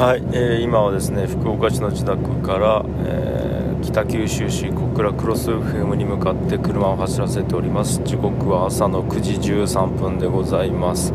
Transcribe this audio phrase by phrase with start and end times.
[0.00, 8.00] はい、えー今はですね福岡市の自宅から、えー北九州市小倉クロス FM に向かって車を走らせております。
[8.04, 11.12] 時刻は朝の9時13分でございます。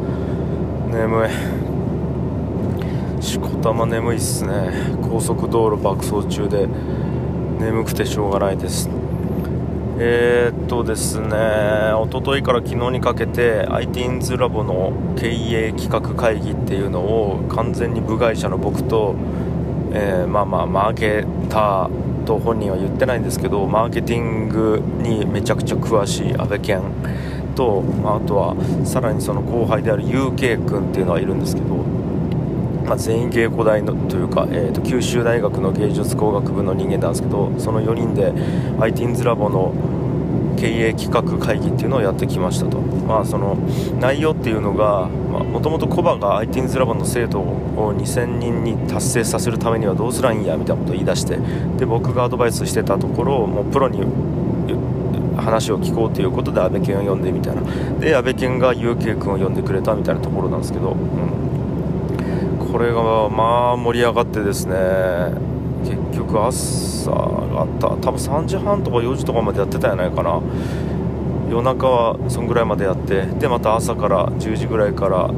[0.92, 3.24] 眠い。
[3.24, 4.70] しこたま眠いっすね。
[5.02, 6.68] 高速道路爆走中で
[7.60, 8.88] 眠くてしょうがないです。
[9.98, 19.16] えー、っとですね一昨日から昨日にかけて ITINS ラボの経営企画会議っていうのを完全に部外者の僕と、
[19.94, 26.82] えーまあまあマーケターと本人は言ってないんですけどマーケティングにめちゃくちゃ詳しい安倍健
[27.56, 31.76] と、まあ、とはさらにその後輩である UK 君っていうのはいるんですけど
[32.86, 39.74] まあ、全員芸工大のというか、えー、と九州大学の芸術工学部の人間なんですけどその4人で ITINS ラボの
[40.56, 43.56] 経営企画会議っていうのをやってきましたと、まあ、その
[44.00, 51.38] 内容っていうのがもともとコバが ITINS ラボの生徒を2000人に達成させるためにはどうすりゃいいんやみたいなことを言い出して
[51.78, 54.04] で僕がアドバイスしてたところをもうプロに
[55.38, 57.62] 話を聞こうということで安倍健を呼んでみたいな。
[58.00, 64.76] で安倍健が UK 君を呼んでくれたみたいなところなんですけど、うん、これがまあ盛り上がってですね
[65.84, 67.88] 結局朝があった。
[67.90, 70.42] 多分3時半とか4時とかまでやってたんじゃないかな。
[71.50, 75.30] 夜中はそんぐらいまでやってでまた朝から10時ぐらいから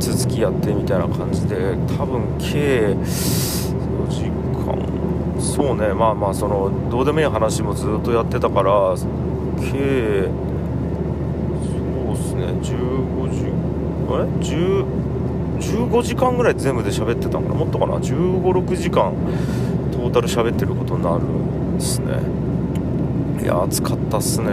[0.00, 3.04] 続きやってみたいな感じで多分計4
[4.08, 4.30] 時
[4.64, 4.76] 間。
[5.38, 5.92] そうね。
[5.92, 8.96] まあまあそのどうでもいい話もずっとやってたから
[9.60, 10.28] 計
[11.62, 11.78] そ
[12.10, 12.46] うっすね。
[12.62, 13.52] 15時
[14.10, 14.84] あれ？10
[15.54, 17.54] 15時間ぐらい全部で喋ってたのかな？
[17.54, 19.12] もっとかな？1 5 6時間。
[20.04, 22.20] トータル喋ってることになるんですね。
[23.42, 24.50] いや暑かったっすね。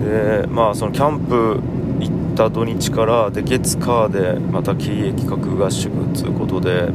[0.00, 1.60] でまあそのキャンプ
[2.00, 6.90] 行った土日からで月火でまた経営企画合宿ということで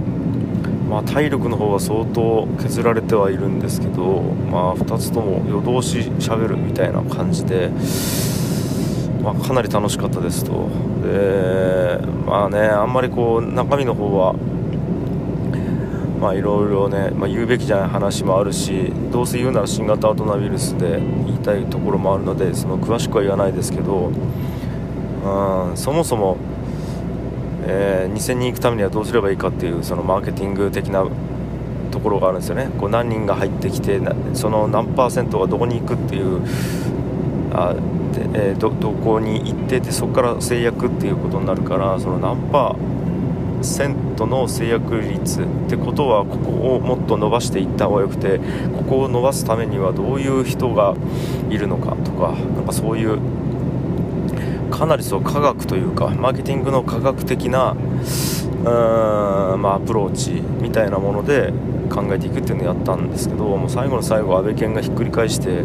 [0.89, 7.69] まあ、体力の方は相当削られてはいるんですけど、まあ、2つとも夜通ししゃべるみたいな感じで、
[9.21, 10.67] まあ、かなり楽しかったですと。
[11.03, 14.33] で、まあね、あんまりこう中身の方は
[16.19, 26.37] まあいろいろね、まあ、言うべきじゃない話もあるしどうせ言うなら新型アトナウイルスで言いたいところもあるのでその詳しくは言わないですけど、うん、そもそも
[27.71, 31.05] えー、2000人行くためにはどうすればいいかっていうそのマーケティング的な
[31.91, 32.69] ところがあるんですよね。
[32.79, 33.99] こう何人が入ってきて
[34.33, 36.41] その何パーセントがどこに行くっていう
[37.53, 37.75] あ
[38.33, 42.98] で、えー、どどこに行っててそこから制約っていうことになるからその何パー
[43.61, 48.39] セントの制約率ってことはここをもっと伸ばしていった方がよくて
[48.77, 50.95] ここを伸ばすためにはどういう人が
[51.49, 53.19] いるのかとかなんかそういう
[54.71, 61.51] かなりそう科学というかマーケティングの科学的なうーん、まあ、アプローチみたいなもので
[61.89, 65.63] 考えていくっていうのをやったんですけどもう最後の最後安倍健がひっくり返して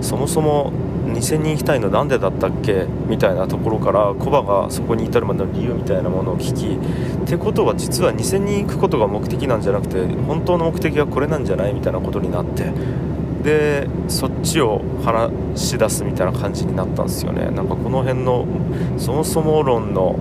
[0.00, 0.72] そもそも
[1.06, 2.86] 2000人行きたいのなんでだったっけ？
[3.08, 6.76] みたいなところからコバがそこに至るまでの理由みたいなものを聞き
[7.24, 12.72] ってことは実は2000人行くことが目的なんじゃなくて本当の目的はこれなんじゃないみたいなことになって
[13.42, 17.50] でそっちを話し出すみたいな感じになったんですよね。
[17.50, 18.46] なんかこの辺の
[18.98, 20.18] そもそも論の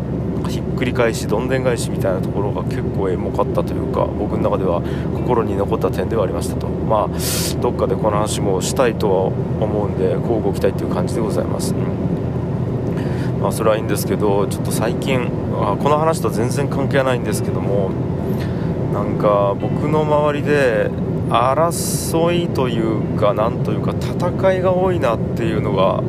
[0.47, 4.81] ひっくり返しどんでん返しみたいなところが結構エモかったというか僕の中では
[5.13, 6.67] 心に残った点ではありましたと。
[6.67, 15.29] まあどっかでこの話もしたいとは思うんで交互期待という感じでございます、うん、まあそれはいいんですけどちょっと最近
[15.59, 17.89] あこの話と全然関係ないんですけども
[18.93, 20.89] なんか僕の周りで
[21.29, 26.03] 争いというかなんというか戦いが多いなっていうのが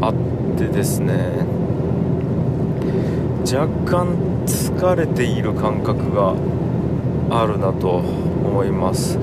[0.00, 0.14] あっ
[0.56, 1.61] てですね。
[3.42, 4.06] 若干
[4.46, 6.34] 疲れている感覚が
[7.30, 9.18] あるなと思います。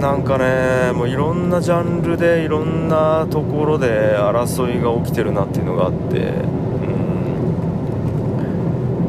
[0.00, 6.18] なんかねもういろんなジャンルでいろんなところで争いが起きてるなっていうのがあって。
[6.18, 6.86] う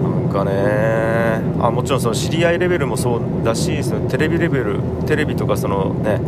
[0.02, 0.04] ん。
[0.04, 0.54] なんかね
[1.60, 6.20] あもちろんその知り合いレベルもそうだしそのテレビレベルテレビとかそのね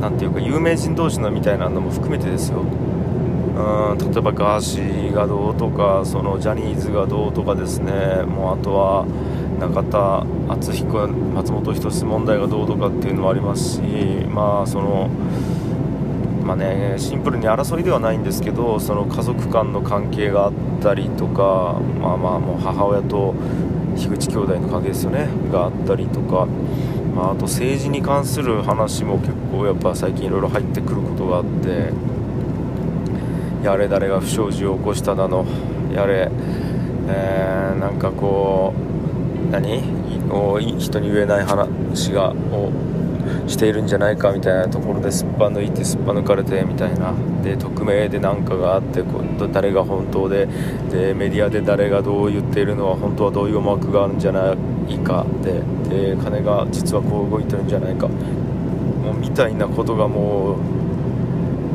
[0.00, 2.64] なんていうか有名人同士のみたいなのも含めてですよ。
[3.56, 8.22] うん例えばガーシーがどうとかそのジャニーズがどうとかですね。
[8.26, 9.06] もうあとは
[9.60, 13.80] 中田敦彦松本人志問題がどうとかっていうのもありますし
[14.28, 15.10] まあその
[16.42, 20.52] まあね、シンプルに争いではないんですけどその家族間の関係があっ
[20.82, 23.34] たりとか、まあ、まあもう母親と
[23.96, 26.46] 樋口兄弟の関係ですよねがあったりとか、
[27.14, 32.09] まあ、あと政治に関する話も結構やっぱ最近いろいろ入ってくることがあって。
[33.62, 35.44] やれ誰が不祥事を起こしただの
[35.94, 36.30] やれ、
[37.08, 39.82] えー、なんかこう何？
[40.78, 42.70] 人に言えない話がを
[43.48, 47.12] しているんじゃないかみたいなところですっぱ抜いてすっぱ抜かれてみたいな。
[47.42, 49.02] で匿名で何かがあって
[49.52, 50.46] 誰が本当で
[50.90, 54.54] でメディアで誰がどう言っているのは本当はどういう思惑があるんじゃな
[54.88, 55.26] いか。
[55.42, 58.06] でで金が実はこう動いてるんじゃないか。
[58.06, 58.14] も
[59.12, 60.58] うみたいなことがもう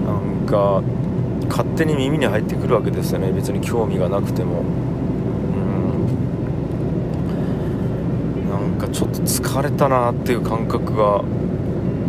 [0.05, 0.81] なんか
[1.49, 3.31] 勝手に耳に入ってくるわけですよね。
[3.31, 4.63] 別に興味がなくても。
[8.49, 11.23] なんかちょっと疲れたなっていう感覚が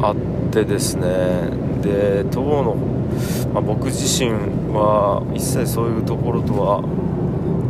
[0.03, 0.17] あっ
[0.51, 1.51] てですね。
[1.83, 2.77] で当の、
[3.53, 4.31] まあ、僕自身
[4.73, 6.83] は一切そういうところとは、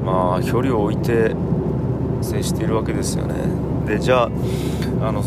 [0.05, 1.35] まあ、距離を置いて
[2.23, 3.35] 接しているわけですよね。
[3.87, 4.31] でじゃあ
[5.03, 5.23] あの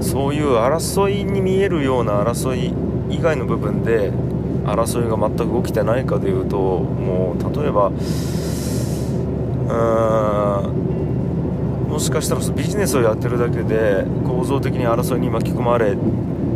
[0.00, 2.72] そういう争いに見えるような争い
[3.08, 4.12] 以外の部分で
[4.66, 10.86] 争いが全く起きてないかでいうともう例えばうーん
[11.88, 15.96] もしかしたらビジネスをやってるだけで構造的に争いに巻き込まれ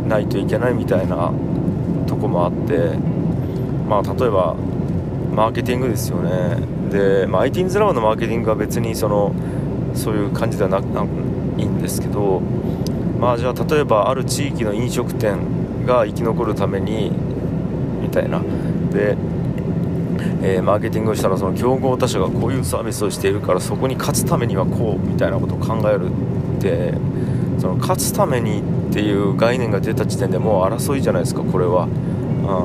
[0.07, 1.31] ないといけないみたいな
[2.05, 2.97] とこもあって
[3.87, 4.55] まあ例えば
[5.33, 6.57] マーケティングですよね。
[6.91, 9.33] で、まあ、IT's ラボのマーケティングは別にその
[9.95, 12.41] そういう感じではないんですけど
[13.19, 17.11] まあじゃあ例えばある地域の飲食店が生き残るために
[18.01, 18.41] みたいな。
[18.91, 19.15] で
[20.43, 26.09] えー、マーケティングをしたらその競合他社がこういうサービスをしているからそこに勝つためにはこうみたいなことを考える
[26.57, 26.93] って
[27.59, 31.87] その勝つためにっていう概念が出た時点でもう争いじゃないですかこれは、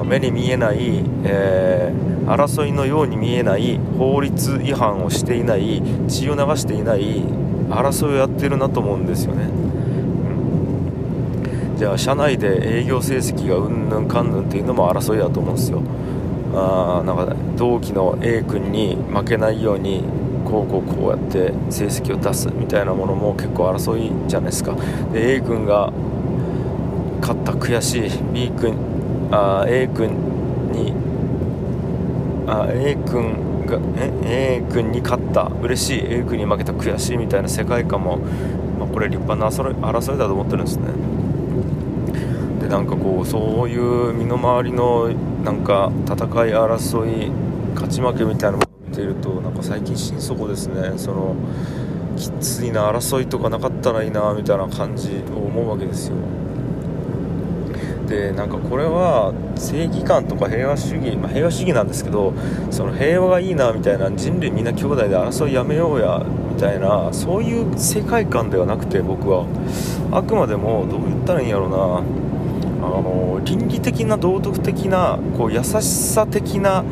[0.05, 7.23] 目に見えない、えー、争いのように見えない法律違反をしていない血を流していない
[7.69, 9.49] 争いをやってるなと思うんですよね、
[11.77, 15.83] じゃあ社内で営業成績がうんぬんかんぬんっていうのも争いだと思うんですよ。
[16.55, 20.03] あなんか同期の A 君に負けないように
[20.47, 24.75] こうこうこうやって成績を出すみたいなものも結構争いじゃないですか。
[25.13, 25.93] で A 君が
[27.21, 28.11] 勝った悔しい。
[28.33, 28.75] B 君
[29.31, 30.09] あ A 君
[30.73, 30.95] に
[32.47, 33.79] あ A 君が
[34.25, 35.51] え？A 君に勝った。
[35.61, 36.07] 嬉しい。
[36.09, 38.19] A 君に負けた悔しいみたいな世界観も、
[38.79, 41.16] まあ、これ立派な争いだと思ってるんですね。
[42.67, 45.09] でなんかこうそういう身の回りの
[45.45, 46.19] なんか戦い
[46.51, 47.31] 争い
[47.75, 51.37] 勝ち負けみたいなものを見ているとなんか最近心底ですねその
[52.17, 56.17] きついな争いとかなかったらいいなみたいな感じを思うわけですよ。
[58.09, 62.35] でなんかこれは正義感とか平和主義、まあ、平和主義なんですけど
[62.71, 69.47] その平和がいいなみたいな人類みんな兄弟で争いやめようやみたいなそういう世界観ではなくて僕は。
[70.13, 72.26] あくまでもどう言ったらいいんやろうな。
[72.89, 76.85] の倫理的な道徳的なこう優しさ的な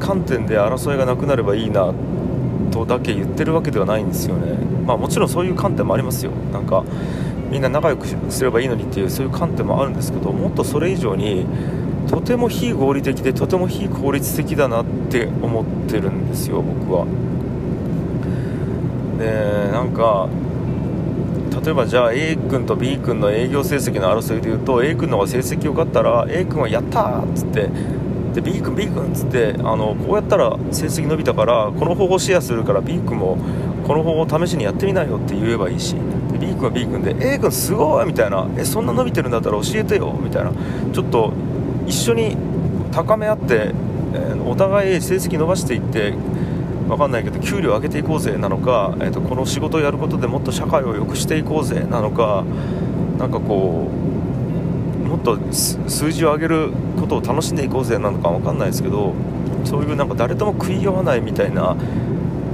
[0.00, 1.92] 観点で争いがなくなればいいな
[2.70, 4.56] とだけ言ってるわけではないんですよね、
[4.86, 6.32] まあ、もちろんそういう観点もありますよ。
[6.52, 6.84] なんか
[7.50, 11.44] みんな仲良くすればいいのにっていうそういう観点もあるんですけどもっとそれ以上に
[12.08, 17.06] とても非合理的でとても非効率的だなって思ってるんですよ僕は。
[19.18, 20.28] でなんか
[21.60, 27.68] 例えばじゃあ A 君と B 君の営業成績の争いでいうと A 君の方が成績良かったら A 君はやったーっつって
[28.34, 33.36] で B 君 B 君っつってあのこうやったら成績伸びたからこの方法シェアするから B 君も
[33.86, 35.94] この方法試しにやってみないよって言えばいいし
[36.32, 40.52] で B 君は B 君で A 君すごいみたいなえそんな伸びてるんだったら教えてよみたいな。
[40.92, 41.32] ちょっと
[41.86, 42.36] 一緒に
[42.92, 43.72] 高め合って、
[44.14, 46.14] えー、お互い成績伸ばしていって
[46.88, 52.44] 分かんないけど給料上げていこうぜなのか、えーと、この仕事をやることでもっと社会を良くしていこうぜなのか
[53.18, 59.14] なんかこうもっと数字を上げることを楽しんでいこうぜなのか分かんないですけど
[59.64, 61.76] そういうなんか誰とも食い合わないみたいな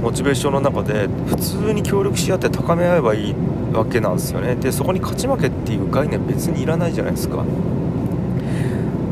[0.01, 3.35] モチベーションの中で普通に協力し合って高め合えばいい
[3.73, 4.55] わけなんですよね。
[4.55, 7.43] でそこに勝ち負けっていう概念別にいらないじゃないですか。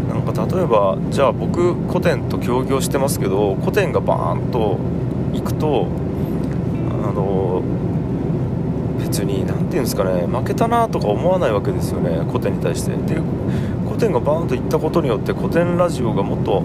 [0.10, 4.78] なんか例えばじゃあ僕古典と協業してますけど古典がバーンと
[5.34, 5.88] 行くと
[7.04, 7.62] あの
[9.00, 12.92] 別に何て言うんですかね負けたなとか思わないわけですよね古典に対して。
[12.92, 13.22] で
[13.86, 16.64] 古典がバーンと行ったことによって古典ラジオがもっと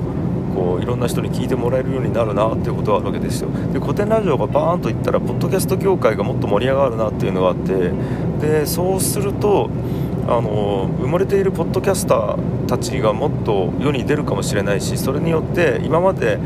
[0.54, 3.49] こういろんな人に聞いてもらえるようになるなっていうことがあるわけですよ。
[3.73, 7.90] で古典ラジオがバーンといったらポッドキャスト業界がもっと盛り上がるなっていうのがあって
[8.40, 9.71] でそうすると
[10.28, 16.38] あの埋もれているポッドキャスターたちがもっと世に出るかもしれないしそれによって今まで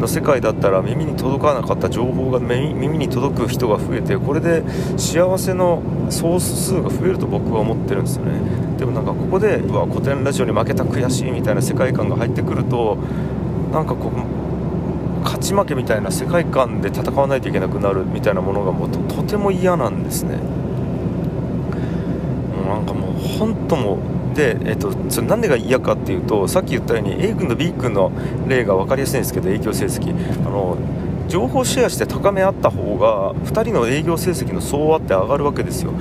[0.00, 4.64] の世界だったら耳に届かなかった情報が耳に届く人が増えてこれで
[4.96, 8.32] 幸せの総数が増えると僕は思ってるんですよね。
[8.78, 12.96] でもなんかここでうわ古典ラジオに負けた悔しいみたいな世界観が入ってくると
[13.72, 20.36] なんかこう勝ち負けみたいな世界観で戦わないといけなくなるみたいなものがもうとても嫌なんですね。
[22.56, 23.98] もうなんかもう本当も
[24.34, 28.12] で、えっと、それなんでが嫌かっていうとさっき言ったように A 君と B 君の
[28.46, 30.14] 例が分かりやすいんですけど影響成績。
[30.46, 30.78] あの
[31.28, 35.92] 情報シェアして高め合った方が2人の営業成績の総和って上がるわけですよ。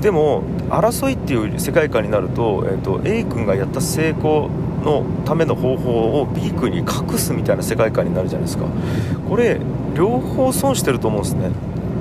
[0.00, 4.48] でも争いっていう世界観になると,、えーと、A 君がやった成功
[4.82, 8.64] のための方法を B 君に隠すみたいな世界観になるじゃないですか。
[9.28, 9.60] これ
[9.94, 11.50] 両方損してると思うんですね。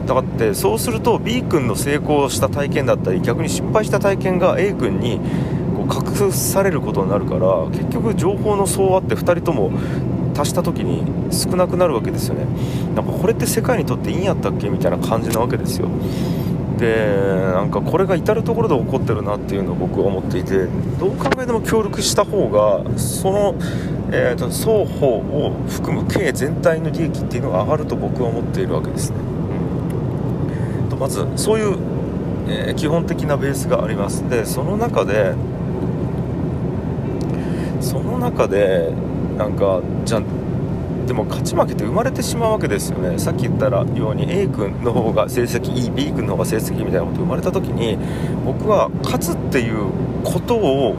[0.07, 5.19] だってそうすると B 君の成功した体験だったり逆に失敗した体験が A 君に
[6.31, 9.71] されることになるから結局情報の総和って2人とも
[10.37, 12.45] 足した時に少なくなるわけですよね。
[12.95, 15.89] なんかこれって世界にとっていいんやったっけみたいな感じなわけですよ。
[16.77, 17.07] で
[17.53, 20.67] なんかこれが至る所で起こってるなっていうのを僕は思っていて
[20.99, 23.55] どう考えても協力した方がその、
[24.11, 29.17] えーと、双方を含む経営全体の利益っていうのが上がると僕は思っているわけですね、
[30.83, 31.77] うん、とまずそういう、
[32.47, 34.29] えー、基本的なベースがあります。
[34.29, 35.33] でその中で
[37.79, 38.91] その中で
[39.37, 40.21] なんかじゃ
[41.07, 43.17] でも勝ち負けって生まれてしまうわけですよね。
[43.17, 47.97] さっき言ったように A 君の方が成績いい B 君の方が成績いいみたいなこと生まれた時に
[48.45, 49.89] 僕は勝つっていう
[50.25, 50.95] ことを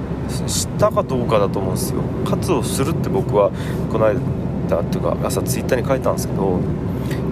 [0.47, 2.01] 知ったかどうかだと思うんですよ。
[2.25, 3.51] 勝つをするって僕は
[3.93, 6.59] この間っていうか朝ツイッターに書いたんですけど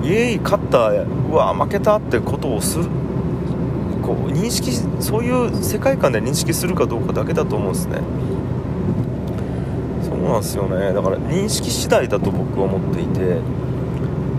[0.02, 2.84] イエーイ勝ったうわ負けたってことをする
[4.02, 8.00] こう認識そういう世界観で認識するかどうかだけだと思うんですね。
[10.28, 10.92] なんですよね。
[10.92, 13.40] だから認識次第だと僕は思っていて。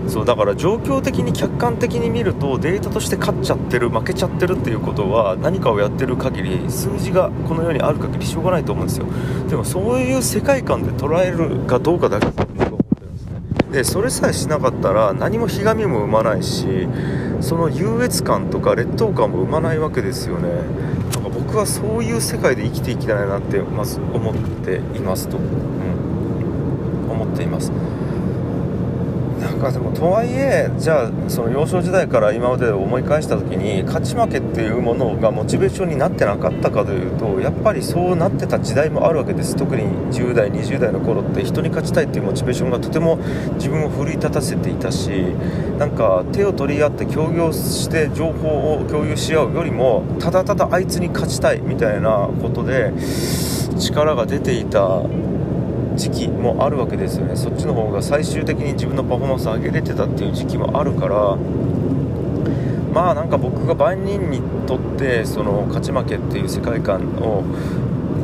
[0.08, 9.06] そうだから状況的に客観的に見るとデータとして勝っちゃってる負けちゃってるっていうことは何かをやってる限り数字がこの世にある限りしょうがないと思うんですよ。
[9.50, 13.42] でもそういう世界観で捉えるかどうかだけ僕は思ってるんですね。
[13.70, 16.88] でそれさえしなかったら何もひがみも生まないし
[17.42, 20.48] その優越感とか劣等感も生まないわけですよね。
[21.12, 25.36] なんか僕はそういう世界で生きていきたいなってまず思っていますと、
[27.38, 27.72] っています。
[29.38, 39.54] なんかでもとはいえじゃあその幼少時代から今まで思い返した時に勝ち負けっていうものがモチベーションになってなかったかというとやっぱりそうなってた時代もあるわけです。
[39.54, 43.18] 特に10代20代の頃って人に勝ちたいっていうモチベーションがとても
[43.54, 45.08] 自分を奮い立たせていたし
[45.78, 52.92] なんか手を取り合って協業して情報を共有し合うよりもただただあいつに勝ちたいみたいなことで
[53.78, 55.02] 力が出ていた
[55.98, 57.36] 時期もあるわけですよね。
[57.36, 61.36] そっちの方が最終的に自分のパフォーマンスを上げれてたっていう時期もあるから
[62.92, 67.44] まあなんか僕が万人にとってその勝ち負けっていう世界観を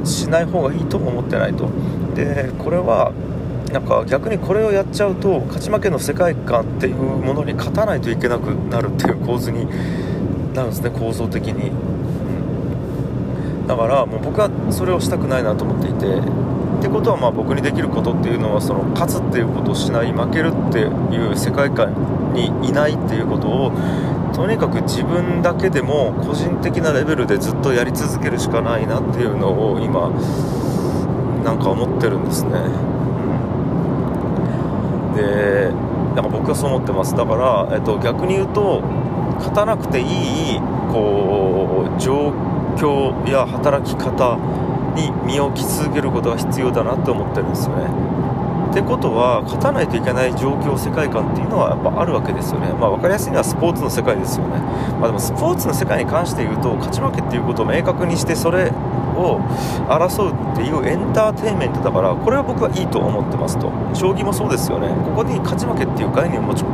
[0.04, 1.68] しない方がいいとも思ってないと。
[2.14, 3.12] でこれは
[3.72, 9.66] なんか逆にこれをやっちゃうと勝ち負けの世界観っていうものに勝たないといけなくなるっていう構図に
[10.54, 11.72] なるんですね構造的に、う
[13.64, 16.06] ん、だからもう僕はそれをしたくないなと思っていて
[16.84, 23.72] ってことはまあ僕にできることっていうのはその勝つっていうことをしない負けるっていう世界観にいないっていうことを
[24.34, 30.10] とにかく自分だけでも個人的なレベルでずっとやり続けるしかないなっていうのを今
[31.42, 32.52] なんか思ってるんですね、
[35.16, 35.70] で
[36.14, 38.80] なんか僕はそう思ってますだから、えっと、逆に言うと
[39.38, 40.60] 勝たなくていい
[40.92, 42.32] こう状
[42.76, 44.63] 況や働き方
[44.94, 48.14] に身を置き続けることが必要だなって思ってるんですよね。
[48.74, 54.58] ってことは勝たないといけない状況世界観っていうのはやっぱあるわけですよね、まあ、分かりやすいのはスポーツの世界ですよね、
[54.98, 58.74] まあ、でもスポーツの世界に関して言うと勝ち負けっていうことを明確にしてそれ
[59.14, 59.38] を
[59.86, 63.70] 争うっていうエンターテインメントだからこれは僕はいいと思ってますと。
[63.94, 64.88] 将棋もそうですよね。
[65.06, 66.64] ここに勝ち負けっていう概念を持ち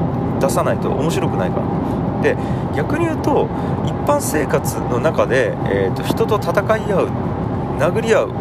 [0.41, 2.23] 出さないと面白くないから。
[2.23, 2.37] で
[2.75, 3.47] 逆に言うと
[3.85, 7.09] 一般生活の中で、えーと人と戦い合う
[7.81, 8.33] 殴り合う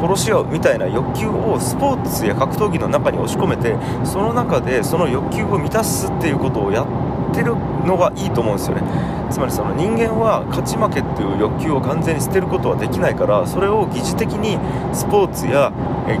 [0.00, 8.82] 殺し合うみたいな欲求をスポーツや格闘技の中に押し込めてその中でその欲求を満たすっていうことをやってるのがいいと思うんですよね。
[9.30, 14.56] つまりその人間は勝ち負けっていう欲求を完全に捨てることはできないからそれを疑似的に
[14.94, 15.72] スポーツや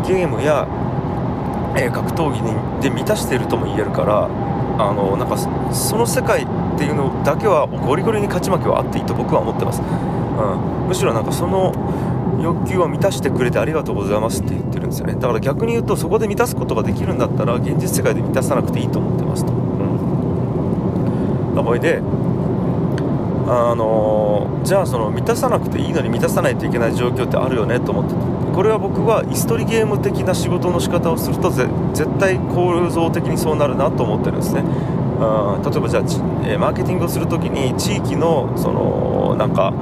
[0.06, 0.66] ゲームや
[1.92, 2.42] 格闘技
[2.82, 4.26] で満たしているとも言えるから
[4.78, 5.38] あのなんか
[5.72, 11.72] その世界っていうのだけはゴリゴリに勝ち負けはあっていいと僕は思ってます、うん、むしろなんかその
[12.40, 15.14] 欲求を満たしてくれてありがとうございますって言ってるんですよね。
[15.14, 19.56] だから逆に言うとそこで満たすことができるんだったら現実世界で満たさなくていいと思ってますと、う
[21.52, 22.02] ん、だからで
[23.48, 28.14] あのじゃあその満たさなくていいのに満たさないといけない状況ってあるよねと思って
[28.52, 31.68] これは僕は椅子取りゲーム的な仕事の仕方をすると絶
[32.18, 34.64] 対構造的にそうなるなと思ってるんですね。
[35.20, 36.02] あ例えばじゃあ、
[36.46, 39.72] えマーケティングをするときに地域のそのなんか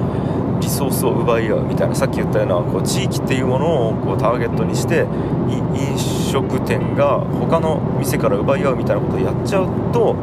[0.65, 5.05] リソースを奪い合うみたいなさっき言ったようなこう地域っていうものをこうターゲットにして
[5.75, 10.15] 飲食店が他の店から奪い合うみたいなことをやっちゃうと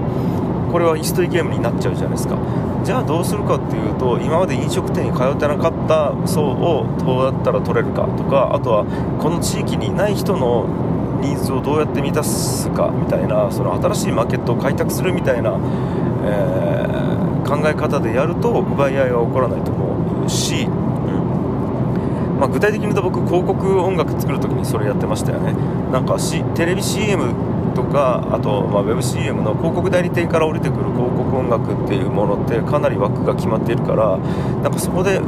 [0.72, 2.38] これは椅子取りゲームになっちゃうじゃないですか。
[2.82, 8.84] じゃあどうするかっていうと今まで飲食店に通ってなかった層をどうやったら取れるかとかあとは
[9.20, 10.66] この地域にない人の
[11.22, 15.56] ニーズをどうやって満たすかみたいなその新しいマーケットを開拓するみたいな、
[16.24, 17.21] えー、
[17.52, 22.38] 考え方でやると奪い合いは起こらないと思うし、うん。
[22.40, 25.52] まあ、具体的に言うと僕広告音楽作る時にそれやってましたよね。
[25.92, 27.34] なんか、C、テレビ CM
[27.74, 34.18] とかあと、まあ、WebCM の広告代理店から降りてくる広告音楽っていうものってかなり枠が決まっているから
[34.62, 35.20] なんかそこで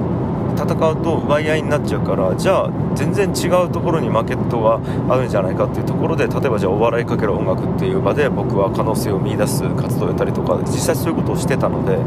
[0.57, 4.81] 戦うと奪い合いになっちゃうからじゃあ全然違うところにマーケットが
[5.13, 11.99] あるんじゃないかっていうところで例えばじゃあお笑いかける音楽っていう場で僕は可能性を見いだす活動をやったりとか実際そういうことをしてたので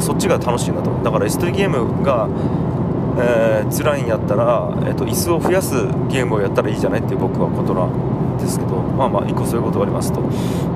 [0.00, 2.28] そっちが楽しいなとだから S トゲームが
[3.20, 5.74] えー、辛いんやったら、えーと、椅子を増やす
[6.08, 10.22] ゲームをやったらいいじゃないっていう僕はことなんですけどまあまあ1個そういうことがありますと。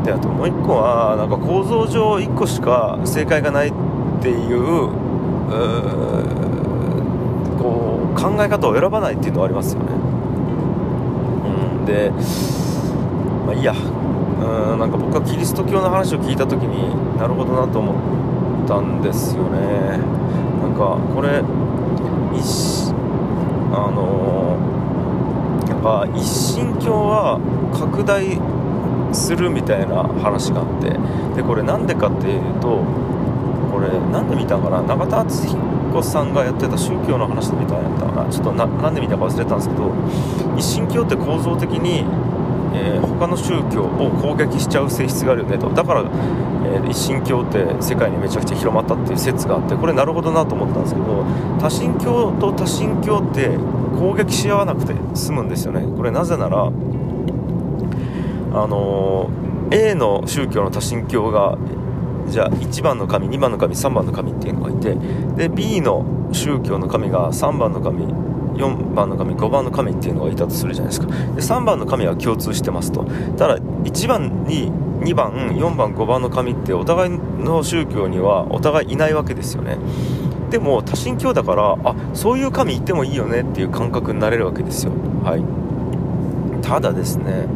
[0.05, 3.73] であともう1個はなんか構造上1個しか正解がないっ
[4.21, 4.91] ていう
[8.15, 9.87] 考え方を選ばないっていうのはありますよね。
[11.47, 11.85] うん。
[11.85, 12.11] で
[13.47, 13.75] まあいいや。
[13.75, 17.93] うんなんか僕はキリスト教の話を聞いた時になるほどなと思
[18.65, 19.99] ったんですよね。
[20.61, 21.45] なんかこれ
[22.37, 22.93] 一
[23.73, 24.59] あの
[25.69, 27.39] やっぱ一神教は
[27.73, 28.41] 拡大
[29.15, 30.91] するみたいな話があって。
[31.37, 32.83] でこれなんでかっていうと
[33.73, 34.83] これなんで見たかな。
[34.83, 35.57] 永田敦彦
[36.01, 38.31] さんがやってた宗教の話で見たんやったかな。
[38.31, 39.91] ちょっとなんで見たか忘れたんですけど
[40.57, 42.05] 一神教って構造的に
[42.75, 45.69] えー、他の宗教を攻撃しちゃう性質があるよねと。
[45.69, 46.05] だから、
[46.65, 51.25] えー、一神教って世界にめちゃくちゃ広まったっていう説があってこれなるほどなと思ったんですけど
[51.61, 53.59] 多神教と多神教って
[53.99, 55.83] 攻撃し合わなくて済むんですよね。
[55.97, 56.71] これなぜならあ
[58.67, 61.59] のー、A の宗教の多神教が
[62.29, 64.97] じゃあ1番の神2番の神3番の神っていうのがいて
[65.37, 68.07] で B の宗教の神が3番の神
[68.55, 71.07] 4番の神5番の神っていうのがいたとするじゃないですか。
[71.07, 73.05] で3番の神は共通してますと。
[73.37, 79.79] ただ1番に2番4番5番の神ってお互いの宗教にはお互いいないわけですよね。
[80.51, 84.93] でも多神教だからあそういう神いてもいいよねっていう感覚になれるわけですよ。
[85.25, 85.43] はい。
[86.63, 87.47] ただですね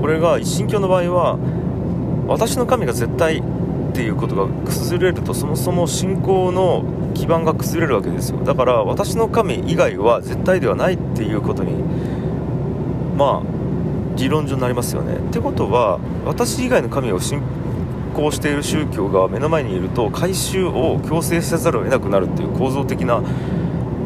[0.00, 1.38] これが一神教の場合は
[2.26, 3.42] 私の神が絶対っ
[3.92, 6.84] ていうことが崩れるとそもそも信仰の
[7.14, 8.38] 基盤が崩れるわけですよ。
[8.44, 11.72] だから私の神以外は絶対ではないっていうことに
[13.16, 13.56] まあ
[14.16, 15.16] 理論上になりますよね。
[15.16, 17.40] ってことは私以外の神を信
[18.14, 23.22] 仰している宗教が目の前にいると回収を強制せざるを得なくなるっていう構造的な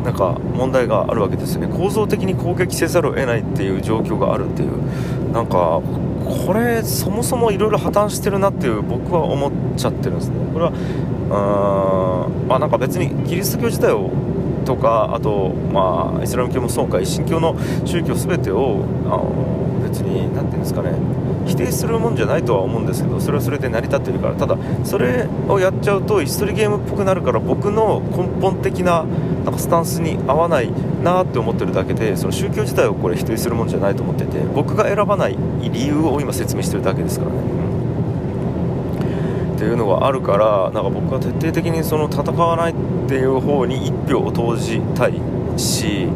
[0.04, 1.68] なんか問題があるわけですよね。
[1.68, 5.80] 構造的に攻撃せざるを得ないっていう状況があるっていうなんか
[6.30, 10.34] これそもそもいろいろ破綻してるなっていう僕は思っちゃってるんですね。
[10.52, 10.72] これは
[12.30, 14.10] うんまあなんか別にキリスト教自体を
[14.64, 20.92] とかあとまあイスラム教もそうか一神教の宗教全てをあの別に何て言うんですかね
[21.66, 24.34] 定するもんじゃないとは思うんですけどそれはそれで成り立ってるから。
[24.34, 29.04] ただそれをやっちゃうと椅子取りゲームっぽくなるから僕の根本的な
[29.44, 37.38] なんかスタンスに合わないなって思ってるだけでその宗教自体をこれ否定するもんじゃないと思ってて僕が選ばない理由を今説明してるだけですからね、
[39.48, 42.74] うん、っていうのがあるからなんか僕は徹底的にその戦わないっ
[43.08, 45.14] ていう方に1票を投じたい
[45.56, 46.08] し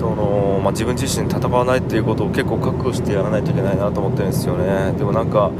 [0.00, 4.92] その、まあ、自分自身戦わないっていうことを結構覚悟してやらないといけないなと思ってるんですよね。
[4.96, 5.50] でもなんか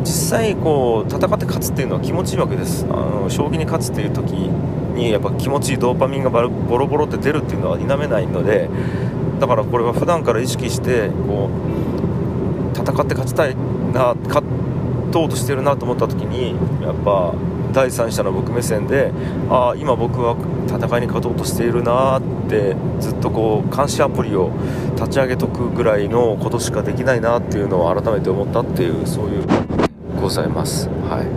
[0.00, 0.06] 実
[0.38, 2.84] 際こう戦って勝つっていうのは気持ちいいわけです。
[2.84, 6.42] あの将棋に勝つっていう時にやっぱ気持ちいいドーパミンがボ
[6.76, 8.68] ロボロって出るっていうのは否めないので
[9.40, 11.48] だからこれは普段から意識してこ
[12.74, 13.56] う戦って勝ちたい
[13.92, 14.44] な勝
[15.10, 17.34] とうとしてるなと思った時にやっぱ
[17.72, 19.12] 第三者の僕目線で
[19.50, 24.52] ああ今僕は戦いに勝とうとしているなってずっとこう監視アプリを
[24.96, 29.44] 立ち上げとくぐらいのことしかできないなっていうのを改めて思ったっていうそういう
[30.20, 30.88] ございます。
[30.88, 31.35] はい